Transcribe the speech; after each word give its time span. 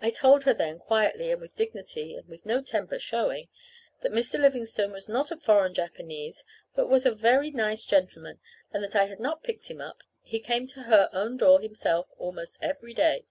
I 0.00 0.10
told 0.10 0.42
her 0.42 0.52
then 0.52 0.80
quietly, 0.80 1.30
and 1.30 1.40
with 1.40 1.54
dignity, 1.54 2.16
and 2.16 2.26
with 2.26 2.44
no 2.44 2.60
temper 2.60 2.98
(showing), 2.98 3.48
that 4.02 4.10
Mr. 4.10 4.40
Livingstone 4.40 4.90
was 4.90 5.08
not 5.08 5.30
a 5.30 5.36
foreign 5.36 5.72
Japanese, 5.72 6.44
but 6.74 6.88
was 6.88 7.06
a 7.06 7.14
very 7.14 7.52
nice 7.52 7.84
gentleman; 7.84 8.40
and 8.72 8.82
that 8.82 8.96
I 8.96 9.04
had 9.04 9.20
not 9.20 9.44
picked 9.44 9.70
him 9.70 9.80
up. 9.80 10.02
He 10.24 10.40
came 10.40 10.66
to 10.66 10.82
her 10.82 11.08
own 11.12 11.36
door 11.36 11.60
himself, 11.60 12.10
almost 12.18 12.58
every 12.60 12.92
day. 12.92 13.24